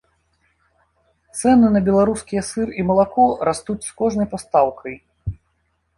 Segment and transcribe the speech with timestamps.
[1.41, 4.93] Цэны на беларускія сыр і малако растуць з кожнай пастаўкай.